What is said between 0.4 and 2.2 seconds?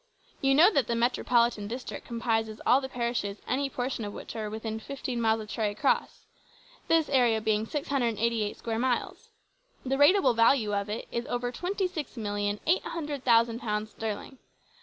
You know that the Metropolitan District